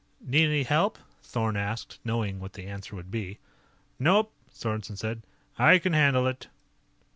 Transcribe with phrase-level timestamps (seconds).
[0.19, 3.37] "Need any help?" Thorn asked, knowing what the answer would be.
[3.99, 5.21] "Nope," Sorensen said.
[5.59, 6.47] "I can handle it."